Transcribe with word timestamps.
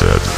said. 0.00 0.29